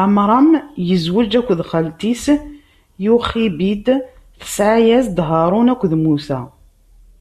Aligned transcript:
Ɛamṛam 0.00 0.48
izweǧ 0.94 1.32
akked 1.40 1.60
xalti-s 1.70 2.24
Yuxibid, 3.04 3.86
tesɛa-as-d: 4.40 5.16
Haṛun 5.28 5.68
akked 5.72 5.92
Musa. 6.04 6.38